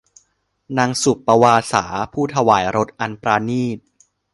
[0.77, 3.77] นางสุปปวาสา ผู้ถวายรสอันปราณีต